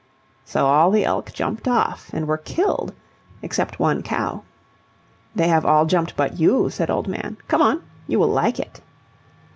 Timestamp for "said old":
6.71-7.07